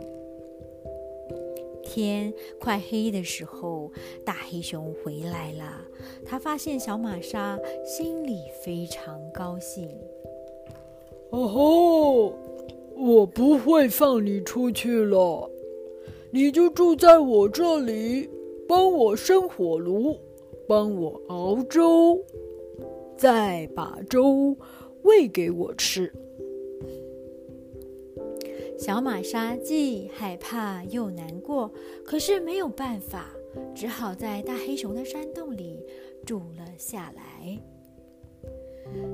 [1.83, 3.91] 天快黑的时候，
[4.25, 5.81] 大黑熊回来了。
[6.25, 9.89] 他发现小玛莎，心里非常高兴。
[11.31, 12.33] 哦吼！
[12.97, 15.49] 我不会放你出去了，
[16.29, 18.29] 你就住在我这里，
[18.67, 20.15] 帮我生火炉，
[20.67, 22.23] 帮我熬粥，
[23.17, 24.55] 再把粥
[25.01, 26.13] 喂给我吃。
[28.77, 31.71] 小玛莎既害怕又难过，
[32.03, 33.31] 可是没有办法，
[33.73, 35.79] 只好在大黑熊的山洞里
[36.25, 37.57] 住了下来。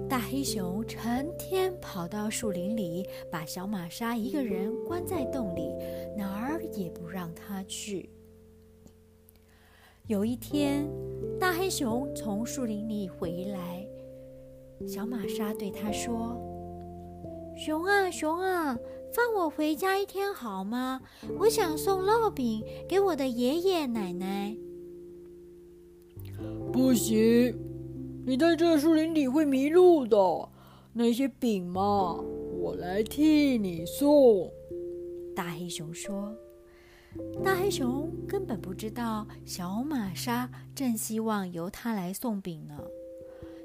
[0.10, 5.70] 大黑熊成天跑到树林里，把小玛莎一个人关在洞里，
[6.18, 8.10] 哪儿也不让她去。
[10.08, 10.88] 有一天，
[11.40, 13.86] 大黑熊从树林里回来，
[14.88, 16.38] 小玛莎对他说
[17.58, 18.78] ：“熊啊，熊啊，
[19.12, 21.02] 放我回家一天好吗？
[21.40, 24.56] 我想送烙饼给我的爷爷奶奶。”
[26.72, 27.54] 不行，
[28.28, 30.18] 你在这树林里会迷路的。
[30.92, 32.22] 那些饼嘛，
[32.60, 34.52] 我来替你送。
[35.34, 36.36] 大黑熊说
[37.42, 42.78] ：“大黑熊根本不知道小玛莎正希望由他来送饼呢。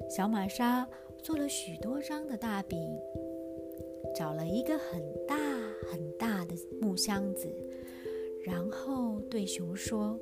[0.09, 0.87] 小玛莎
[1.21, 2.79] 做了许多张的大饼，
[4.15, 5.35] 找了一个很大
[5.91, 7.53] 很大的木箱子，
[8.45, 10.17] 然后对熊说。”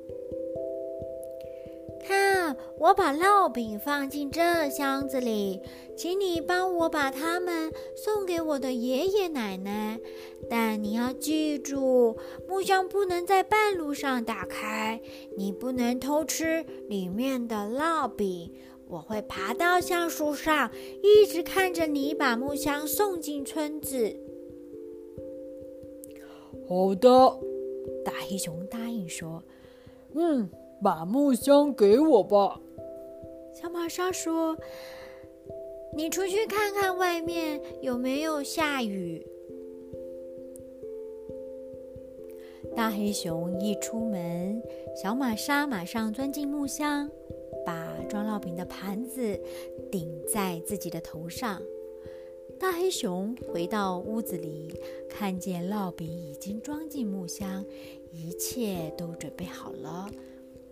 [2.02, 5.60] 看，我把烙饼放进这箱子里，
[5.96, 10.00] 请你帮我把它们送给我的爷爷奶奶。
[10.50, 12.16] 但你要记住，
[12.48, 15.00] 木箱不能在半路上打开，
[15.36, 18.52] 你不能偷吃里面的烙饼。
[18.88, 20.70] 我会爬到橡树上，
[21.02, 24.14] 一直看着你把木箱送进村子。
[26.68, 27.08] 好的，
[28.04, 29.42] 大黑熊答应说
[30.14, 30.50] ：“嗯。”
[30.82, 32.60] 把木箱给我吧，
[33.54, 34.58] 小玛莎说
[35.94, 39.24] ：“你出去看看外面有没有下雨。”
[42.74, 44.60] 大黑熊一出门，
[45.00, 47.08] 小玛莎马上钻进木箱，
[47.64, 49.40] 把装烙饼的盘子
[49.90, 51.62] 顶在自己的头上。
[52.58, 54.74] 大黑熊回到屋子里，
[55.08, 57.64] 看见烙饼已经装进木箱，
[58.10, 60.10] 一切都准备好了。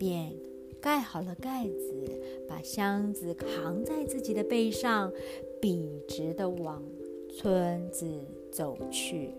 [0.01, 0.33] 便
[0.81, 5.13] 盖好了盖子，把箱子扛在自己的背上，
[5.61, 6.83] 笔直的往
[7.29, 8.09] 村子
[8.51, 9.35] 走去。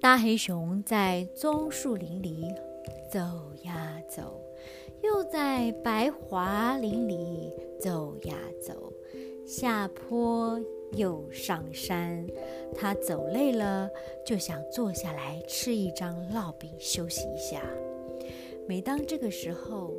[0.00, 2.42] 大黑熊在棕树林里
[3.08, 3.20] 走
[3.62, 4.42] 呀走，
[5.04, 8.92] 又在白桦林里走呀走，
[9.46, 10.60] 下坡。
[10.92, 12.26] 又上山，
[12.74, 13.90] 他走累了，
[14.24, 17.62] 就想坐下来吃一张烙饼休息一下。
[18.66, 19.94] 每当这个时候，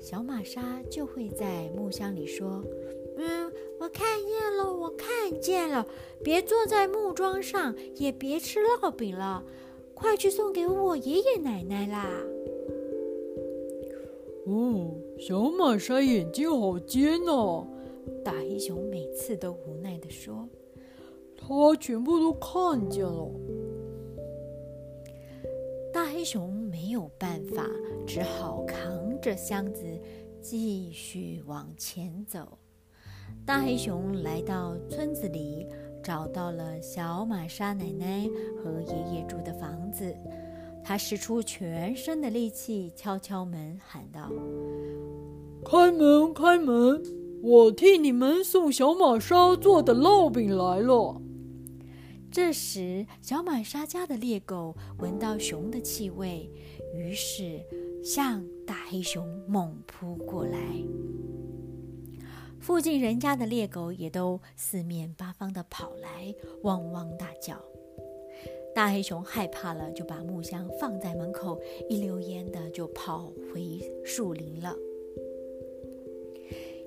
[0.00, 2.62] 小玛莎就会在木箱里说
[3.16, 5.86] ：“嗯，我看见了，我看见了，
[6.22, 9.44] 别坐在木桩上，也别吃烙饼了，
[9.94, 12.08] 快去送给我爷爷奶奶啦！”
[14.46, 17.66] 哦，小玛莎眼睛好尖哦。
[18.24, 20.48] 大黑熊每次都无奈地说
[21.36, 23.30] ：“他全部都看见了。”
[25.92, 27.68] 大黑熊没有办法，
[28.06, 29.84] 只好扛着箱子
[30.40, 32.58] 继续往前走。
[33.46, 35.66] 大黑熊来到村子里，
[36.02, 38.28] 找到了小玛莎奶奶
[38.62, 40.14] 和爷爷住的房子。
[40.82, 44.30] 他使出全身的力气敲敲门，喊道
[45.64, 47.02] ：“开门，开门！”
[47.46, 51.20] 我替你们送小玛莎做的烙饼来了。
[52.32, 56.50] 这时，小玛莎家的猎狗闻到熊的气味，
[56.94, 57.62] 于是
[58.02, 60.58] 向大黑熊猛扑过来。
[62.58, 67.62] 附近人家的猎狗也都四面八方的跑来，汪汪大叫。
[68.74, 74.74] 大黑熊害怕了，就把木箱放在门口，一溜烟的就跑回树林了。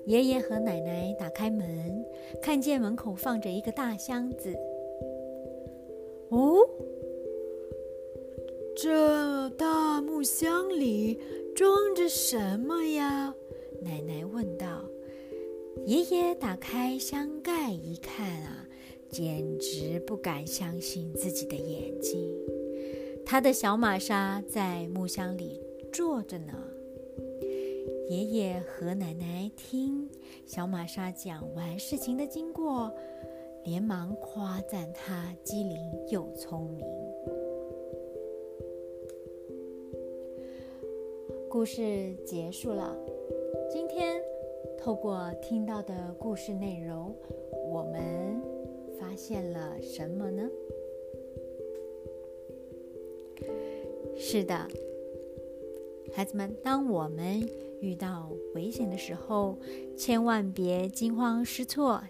[0.08, 2.02] 爷爷和奶奶打开门，
[2.40, 4.56] 看见门口放着一个大箱子。
[6.30, 6.66] 哦，
[8.74, 11.20] 这大木箱里
[11.54, 13.34] 装着什么呀？
[13.82, 14.82] 奶奶问道。
[15.84, 18.66] 爷爷打开箱盖一看啊，
[19.10, 22.34] 简直不敢相信自己的眼睛。
[23.26, 25.60] 他的小玛莎在木箱里
[25.92, 26.54] 坐着呢。
[28.08, 30.08] 爷爷和奶奶听
[30.46, 32.90] 小玛莎讲完事情的经过，
[33.64, 36.86] 连忙夸赞她机灵又聪明。
[41.50, 42.96] 故事结束了。
[43.70, 44.22] 今天
[44.78, 47.14] 透过听到的故事内容，
[47.70, 48.40] 我们
[48.98, 50.48] 发现了什么呢？
[54.16, 54.66] 是的，
[56.14, 57.46] 孩子们，当我们
[57.80, 59.58] 遇到危险的时候，
[59.96, 62.00] 千万别惊慌失措，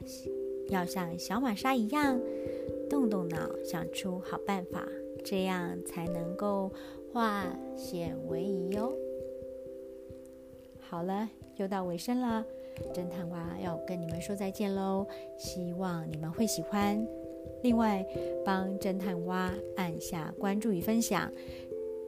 [0.68, 2.20] 要像小玛莎一样，
[2.88, 4.86] 动动脑，想出好办法，
[5.24, 6.72] 这样才能够
[7.12, 7.46] 化
[7.76, 8.92] 险为夷哟。
[10.80, 12.44] 好了，又到尾声了，
[12.94, 15.06] 侦探蛙要跟你们说再见喽，
[15.36, 17.06] 希望你们会喜欢。
[17.62, 18.06] 另外，
[18.44, 21.30] 帮侦探蛙按下关注与分享，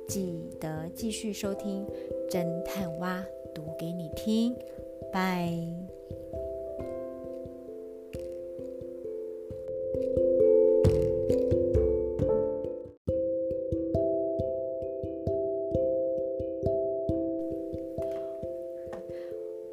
[0.06, 1.86] 记得继续收听
[2.30, 3.22] 侦探蛙。
[3.54, 4.54] 读给你听
[5.12, 5.74] ，bye。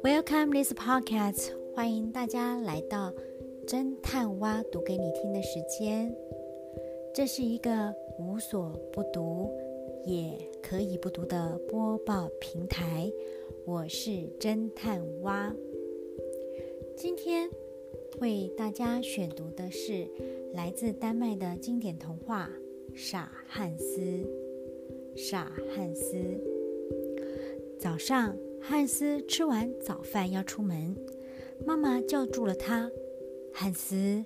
[0.02, 3.12] Welcome this podcast 欢迎大家来到
[3.66, 6.14] 侦探蛙读给你听的时间，
[7.12, 9.50] 这是一个无所不读，
[10.04, 13.10] 也可以不读的播报平台。
[13.68, 14.10] 我是
[14.40, 15.54] 侦探蛙。
[16.96, 17.46] 今天
[18.18, 20.08] 为大家选读的是
[20.54, 22.50] 来自丹麦的经典童话
[22.96, 24.00] 《傻汉斯》。
[25.14, 26.16] 傻汉斯。
[27.78, 30.96] 早上，汉斯吃完早饭要出门，
[31.66, 32.90] 妈妈叫住了他
[33.52, 34.24] ：“汉斯，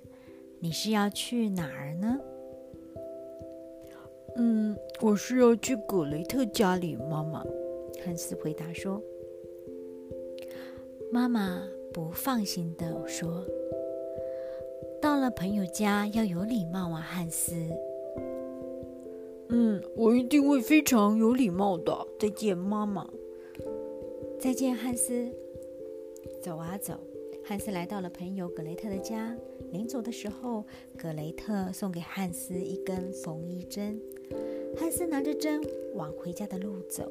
[0.59, 2.17] 你是要去哪儿呢
[4.39, 7.43] ？”“嗯，我是要去格雷特家里。”妈妈，
[8.05, 9.03] 汉斯回答说。
[11.13, 13.45] 妈妈不放心地说
[14.99, 17.53] ：“到了朋友家要有礼貌啊，汉斯。”
[19.49, 22.07] 嗯，我一定会非常有礼貌的。
[22.19, 23.07] 再见，妈妈。
[24.39, 25.31] 再见，汉斯。
[26.41, 26.99] 走啊走，
[27.43, 29.37] 汉斯来到了朋友格雷特的家。
[29.71, 30.65] 临走的时候，
[30.97, 34.01] 格雷特送给汉斯一根缝衣针。
[34.75, 35.61] 汉斯拿着针
[35.93, 37.07] 往回家的路走。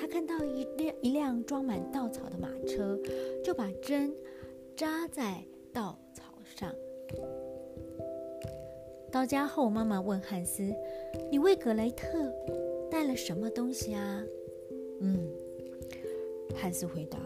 [0.00, 2.96] 他看到一辆一辆装满稻草的马车，
[3.42, 4.14] 就把针
[4.76, 5.42] 扎在
[5.72, 6.22] 稻草
[6.56, 6.72] 上。
[9.10, 10.62] 到家后，妈妈问汉斯
[11.32, 12.32] ：“你为格雷特
[12.88, 14.22] 带了什么东西啊
[15.00, 15.28] ？”“嗯。”
[16.54, 17.18] 汉斯回答，“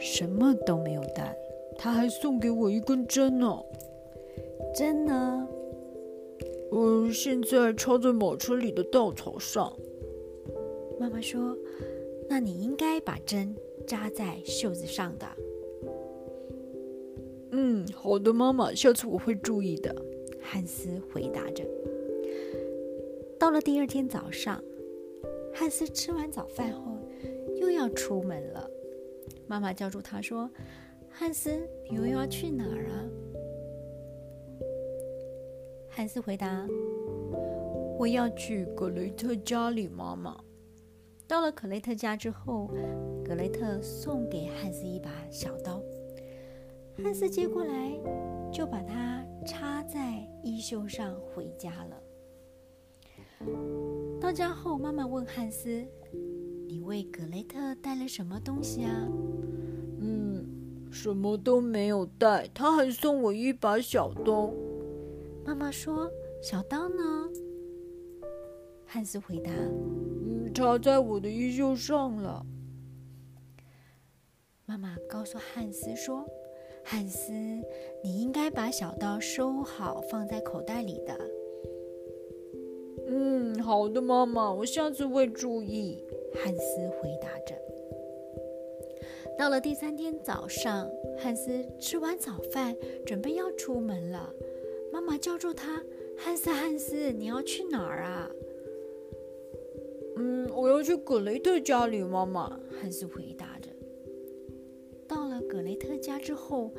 [0.00, 1.36] 什么都没有带。
[1.76, 3.62] 他还送给我一根针呢。
[4.74, 5.46] ”“针呢
[6.72, 9.70] ？”“嗯，现在插在马车里的稻草上。”
[10.98, 11.56] 妈妈说
[12.28, 13.54] ：“那你应该把针
[13.86, 15.26] 扎在袖子上的。
[17.52, 19.94] ”“嗯，好的，妈妈，下次我会注意的。”
[20.40, 21.64] 汉斯回答着。
[23.38, 24.62] 到了第二天早上，
[25.52, 26.96] 汉斯吃完早饭后
[27.56, 28.68] 又要出门了。
[29.46, 30.50] 妈妈叫住他说
[31.10, 31.50] ：“汉斯，
[31.90, 33.04] 你又要去哪儿啊？”
[35.88, 36.66] 汉斯回答
[37.98, 40.38] ：“我要去格雷特家里。”妈妈。
[41.26, 42.70] 到了格雷特家之后，
[43.24, 45.82] 格雷特送给汉斯一把小刀。
[47.02, 47.98] 汉斯接过来，
[48.52, 52.00] 就把它插在衣袖上回家了。
[54.20, 55.84] 到家后，妈妈问汉斯
[56.68, 59.08] ：“你为格雷特带了什么东西啊
[60.00, 60.46] ？”“嗯，
[60.90, 62.48] 什么都没有带。
[62.54, 64.52] 他还送我一把小刀。”
[65.44, 66.08] 妈妈说
[66.42, 67.23] ：“小刀呢？”
[68.94, 69.50] 汉斯回答
[70.22, 72.46] ：“嗯，插在我的衣袖上了。”
[74.66, 76.24] 妈妈告诉汉斯说。
[76.84, 77.32] 汉斯，
[78.04, 81.18] 你应该把小刀收好，放在口袋里的。
[83.08, 86.00] 嗯，好的，妈妈，我下次会注意。
[86.32, 87.60] 汉斯回答着。
[89.36, 90.88] 到了第三天早上，
[91.18, 94.32] 汉斯吃完早饭，准备要出门了。
[94.92, 95.82] 妈妈叫住他
[96.16, 98.30] ：“汉斯，汉斯，你要去哪儿啊
[100.16, 103.70] ？”“嗯，我要去格雷特家里。”妈妈，汉斯回答着。
[105.08, 105.34] 到了。
[105.46, 106.72] 格雷特家之后，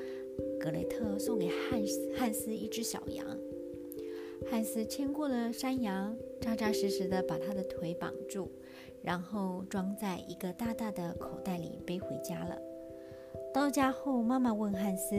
[0.60, 3.26] 格雷特送给汉斯汉斯一只小羊。
[4.50, 8.50] 汉斯牵过了山羊，扎扎实实的把他的腿绑住，
[9.02, 12.60] 然后装在一个大大的口袋里背回家了。
[13.54, 15.16] 到家后，妈妈问汉斯：“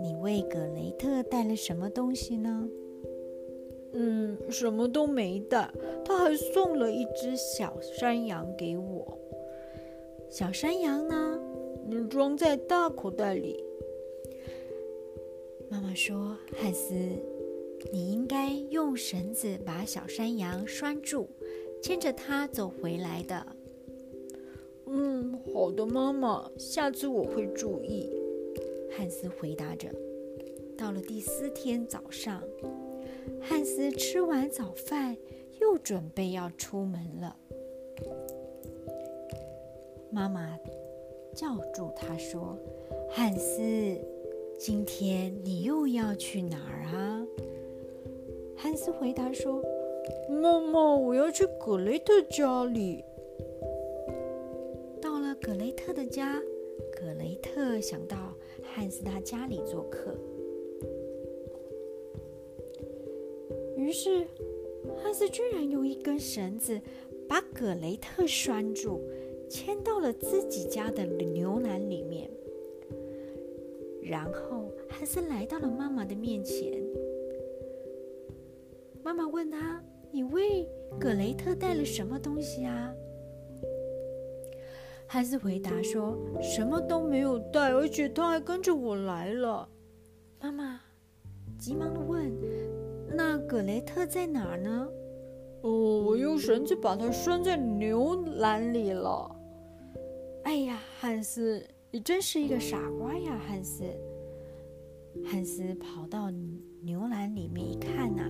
[0.00, 2.68] 你为格雷特带了什么东西呢
[3.92, 5.70] ？”“嗯，什么都没带。
[6.04, 9.18] 他还送了一只小山羊给我。
[10.30, 11.38] 小山羊呢？”
[12.08, 13.62] 装在大口袋里。
[15.68, 16.94] 妈妈说：“汉斯，
[17.92, 21.26] 你应该用绳子把小山羊拴住，
[21.82, 23.46] 牵着它走回来的。”
[24.86, 28.10] 嗯，好的，妈妈，下次我会注意。”
[28.96, 29.88] 汉斯回答着。
[30.76, 32.42] 到了第四天早上，
[33.40, 35.16] 汉斯吃完早饭，
[35.60, 37.36] 又准备要出门了。
[40.10, 40.58] 妈妈。
[41.34, 42.58] 叫住他说
[43.08, 43.62] ：“汉斯，
[44.58, 47.26] 今天你又要去哪儿啊？”
[48.54, 49.62] 汉斯回答说
[50.28, 53.02] ：“妈妈，我要去格雷特家里。”
[55.00, 56.38] 到了格雷特的家，
[57.00, 60.14] 格雷特想到汉斯他家里做客，
[63.82, 64.26] 于是
[65.02, 66.80] 汉斯居然用一根绳子
[67.28, 69.00] 把葛雷特拴住。
[69.50, 72.30] 牵到了自己家的牛栏里面，
[74.02, 76.82] 然后汉斯来到了妈妈的面前。
[79.02, 80.66] 妈妈问他：“你为
[80.98, 82.94] 葛雷特带了什么东西啊？”
[85.06, 89.68] 汉斯回答说：“什么都没有带，而且他还跟着我来了。”
[90.40, 90.80] 妈妈
[91.58, 92.32] 急忙的问
[93.14, 94.88] ：“那葛雷特在哪儿呢
[95.62, 95.70] ？”“哦，
[96.02, 99.34] 我用绳子把它拴在牛栏里了。
[100.44, 103.84] ”“哎呀，汉斯，你真是一个傻瓜呀，汉斯！”
[105.24, 106.30] 汉斯跑到
[106.80, 108.28] 牛栏里面一看呐，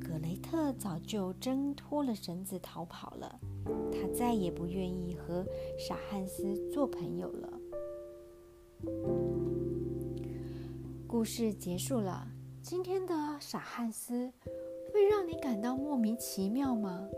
[0.00, 3.38] 葛雷特早就挣脱了绳子逃跑了。
[3.92, 5.44] 他再也不愿意和
[5.78, 7.52] 傻汉斯做朋友了。
[11.06, 12.26] 故事结束了。
[12.70, 14.30] 今天的傻汉斯
[14.92, 17.10] 会让你感到莫名其妙吗？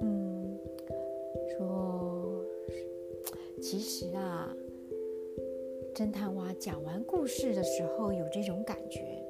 [0.00, 0.58] 嗯，
[1.50, 2.42] 说，
[3.60, 4.50] 其实啊，
[5.94, 9.22] 侦探蛙讲完故事的时候有这种感觉，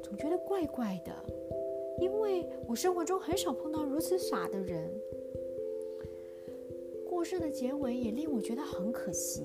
[0.00, 1.12] 总觉得怪怪的。
[1.98, 4.88] 因为我生活中很少碰到如此傻的人，
[7.08, 9.42] 故事的结尾也令我觉得很可惜。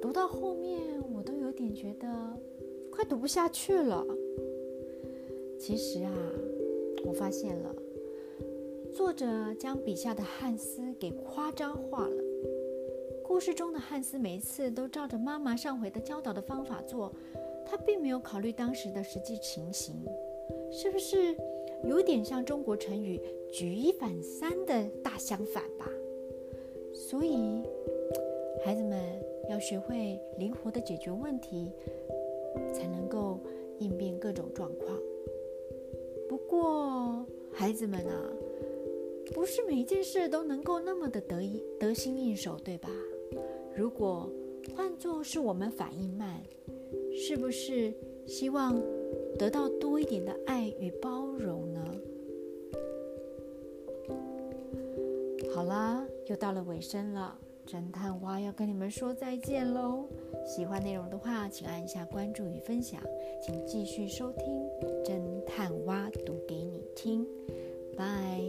[0.00, 1.02] 读到后面，
[1.84, 2.08] 觉得
[2.90, 4.02] 快读不下去了。
[5.58, 6.10] 其实啊，
[7.04, 7.74] 我发现了，
[8.90, 9.26] 作者
[9.58, 12.22] 将笔下的汉斯给夸张化了。
[13.22, 17.12] 故事中的汉斯每一次都照着妈妈上回的教导的方法做。
[17.66, 19.94] 他并没有考虑当时的实际情形，
[20.72, 21.36] 是不是
[21.82, 23.20] 有点像中国成语
[23.52, 25.86] “举一反三”的大相反吧？
[26.94, 27.62] 所以，
[28.64, 28.98] 孩子们
[29.48, 31.70] 要学会灵活的解决问题，
[32.72, 33.40] 才能够
[33.78, 34.98] 应变各种状况。
[36.28, 38.32] 不过，孩子们啊，
[39.32, 42.88] 不是每一件事都能够那么的得意得心应手，对吧？
[43.76, 44.30] 如果
[44.74, 46.40] 换作是我们反应慢，
[47.12, 47.92] 是不是
[48.26, 48.80] 希望
[49.38, 51.84] 得到多一点的爱与包容呢？
[55.54, 60.06] 好啦，又到了尾声了，侦探蛙要跟你们说再见喽。
[60.46, 63.00] 喜欢内容的话，请按一下关注与分享，
[63.42, 64.44] 请继续收听
[65.04, 67.26] 侦探蛙读给你听，
[67.96, 68.40] 拜。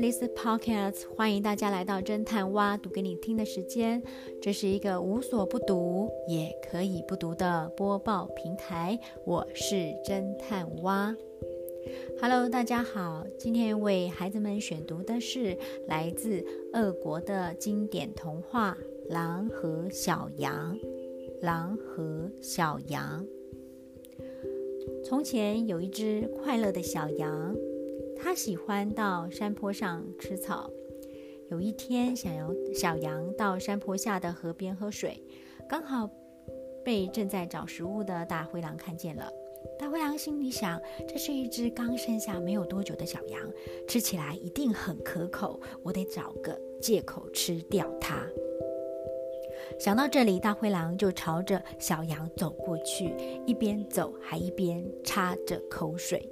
[0.00, 1.08] This podcast.
[1.16, 4.00] 欢迎大家来到侦探蛙读给你听的时间。
[4.40, 8.96] 这是一个无所不读也可以不读的播报平台。
[9.24, 9.74] 我是
[10.06, 11.16] 侦探蛙。
[12.20, 13.26] Hello，大家好。
[13.36, 16.44] 今天为孩子们选读的是来自
[16.74, 18.78] 俄国的经典童话
[19.12, 20.78] 《狼和小羊》。
[21.42, 23.26] 狼和小羊。
[25.04, 27.56] 从前有一只快乐的小羊。
[28.20, 30.70] 他喜欢到山坡上吃草。
[31.50, 35.22] 有一天，小羊小羊到山坡下的河边喝水，
[35.68, 36.10] 刚好
[36.84, 39.32] 被正在找食物的大灰狼看见了。
[39.78, 43.40] 大灰狼心里想：这是一只刚生下没有多久的小羊，
[43.86, 48.26] 吃起来一定很可口，我得找个借口吃掉它。
[49.78, 53.14] 想到这里，大灰狼就朝着小羊走过去，
[53.46, 56.28] 一边走还一边擦着口水。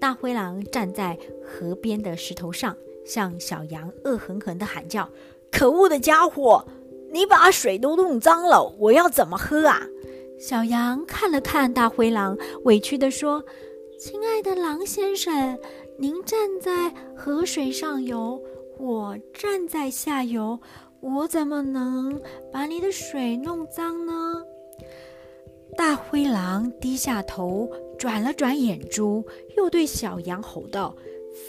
[0.00, 5.08] 大灰狼站在河边的石头上，向小羊恶狠狠地喊叫
[5.50, 6.66] ：“可恶的家伙，
[7.12, 9.80] 你把水都弄脏了，我要怎么喝啊？”
[10.38, 13.42] 小羊看了看大灰狼，委屈地说
[13.98, 15.58] ：“亲爱的狼先生，
[15.98, 18.38] 您站在河水上游，
[18.78, 20.60] 我站在下游，
[21.00, 22.20] 我怎么能
[22.52, 24.42] 把你的水弄脏呢？”
[25.74, 27.68] 大灰狼低下头，
[27.98, 29.24] 转了转眼珠，
[29.56, 30.94] 又对小羊吼道：“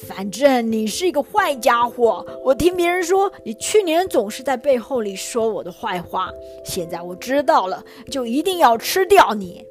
[0.06, 6.30] 反正你是一个坏家伙，我听别人说你去年总是在背后里说我的坏话。
[6.66, 9.64] 现在我知道了，就一定要吃掉你。”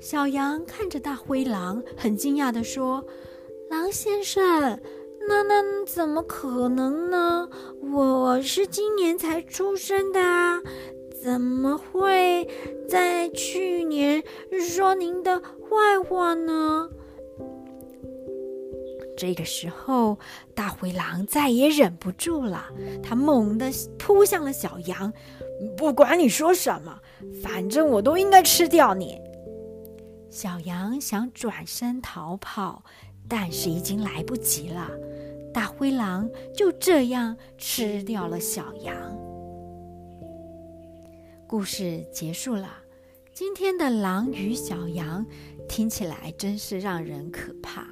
[0.00, 3.04] 小羊看着大灰狼，很惊讶地说
[3.68, 4.80] ：“狼先生，
[5.28, 7.48] 那那怎么可能呢？
[7.92, 10.62] 我是今年才出生的啊。”
[11.22, 12.48] 怎么会
[12.88, 14.22] 在去年
[14.60, 16.88] 说您的坏话呢？
[19.16, 20.18] 这个时候，
[20.54, 22.64] 大灰狼再也忍不住了，
[23.02, 25.12] 他猛地扑向了小羊。
[25.76, 26.98] 不管你说什么，
[27.42, 29.20] 反正我都应该吃掉你。
[30.30, 32.82] 小羊想转身逃跑，
[33.28, 34.90] 但是已经来不及了。
[35.52, 38.96] 大灰狼就这样吃掉了小羊。
[41.50, 42.78] 故事结束了。
[43.34, 45.26] 今天的狼与小羊
[45.68, 47.88] 听起来真是让人可怕。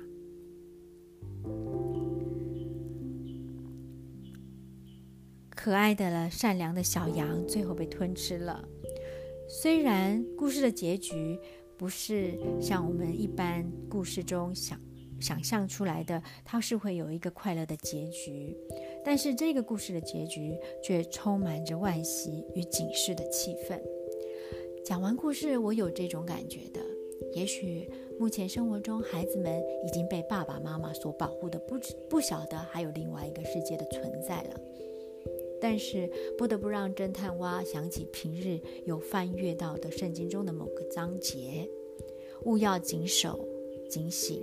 [5.50, 8.64] 可爱的善良的小羊最后被吞吃了。
[9.48, 11.36] 虽然故事的结局
[11.76, 14.80] 不是像我们一般故事中想
[15.20, 18.56] 想象出来的，它是会有一个快乐的结局，
[19.04, 23.80] 但是这个故事的结局却充满着惋惜与警示的气氛。
[24.84, 26.80] 讲完故事，我有这种感觉的。
[27.32, 34.60] 也许目前生活中，孩子们已经被爸爸妈妈所保护的，不不晓得还有另外一个世界的存在了。
[35.60, 36.08] 但是
[36.38, 41.68] 不得不让侦探蛙想起平日有翻阅到的圣经中的某个章节，
[42.44, 43.44] 勿要谨守、
[43.90, 44.42] 警醒，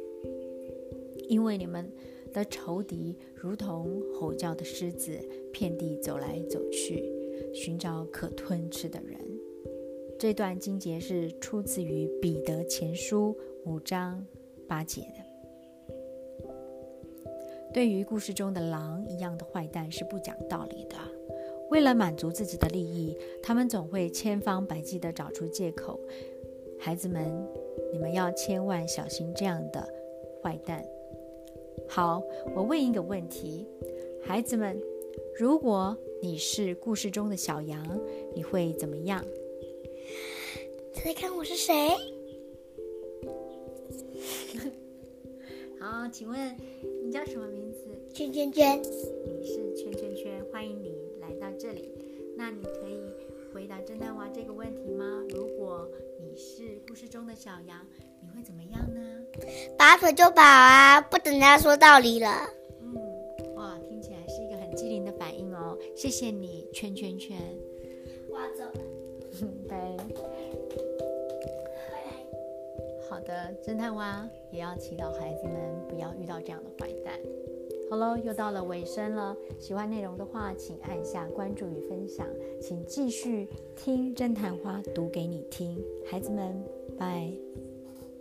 [1.27, 1.91] 因为你们
[2.33, 5.17] 的仇敌如同吼叫的狮子，
[5.51, 7.03] 遍地走来走去，
[7.53, 9.19] 寻找可吞吃的人。
[10.17, 14.25] 这段经节是出自于彼得前书五章
[14.67, 15.25] 八节的。
[17.73, 20.95] 对于故事中的狼一样的坏蛋是不讲道理的，
[21.69, 25.99] 为了满足自己的利益，他们总会千方百计地找出借口。
[26.79, 27.29] 孩子们，
[27.91, 29.85] 你们要千万小心这样的
[30.41, 30.85] 坏蛋。
[31.87, 32.21] 好，
[32.55, 33.65] 我问一个问题，
[34.23, 34.81] 孩子们，
[35.37, 37.99] 如果你是故事中的小羊，
[38.33, 39.23] 你会怎么样？
[40.93, 41.89] 猜看我是谁？
[45.79, 46.55] 好，请问
[47.03, 47.79] 你叫什么名字？
[48.13, 48.81] 圈圈圈。
[48.81, 51.91] 你是圈圈圈，欢迎你来到这里。
[52.35, 52.99] 那你可以
[53.53, 55.23] 回答侦探娃这个问题吗？
[55.29, 55.87] 如果
[56.19, 58.04] 你是故事中的小羊，你
[58.35, 59.01] 会怎么样呢？
[59.77, 62.47] 拔腿就跑啊，不等他说道理了。
[62.81, 62.95] 嗯，
[63.55, 65.77] 哇，听起来是一个很机灵的反应哦。
[65.95, 67.37] 谢谢你，圈圈圈。
[68.29, 68.81] 我要走了。
[69.67, 69.97] 拜。
[73.07, 75.55] 好的，侦探蛙也要祈祷孩子们
[75.87, 77.13] 不要遇到这样的坏蛋。
[77.89, 79.35] 好了，又到了尾声了。
[79.59, 82.25] 喜欢内容的话，请按下关注与分享。
[82.59, 86.61] 请继续听侦探花读给你听，孩子们，
[86.97, 87.31] 拜。